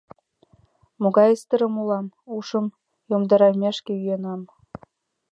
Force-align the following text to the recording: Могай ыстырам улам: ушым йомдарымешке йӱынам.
Могай 1.01 1.29
ыстырам 1.35 1.73
улам: 1.81 2.05
ушым 2.37 2.65
йомдарымешке 3.09 3.93
йӱынам. 3.97 4.41